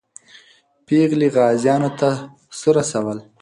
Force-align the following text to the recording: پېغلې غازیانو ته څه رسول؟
پېغلې 0.85 1.27
غازیانو 1.35 1.89
ته 1.99 2.09
څه 2.59 2.69
رسول؟ 2.77 3.17